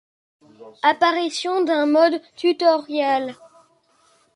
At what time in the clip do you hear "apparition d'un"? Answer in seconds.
0.81-1.85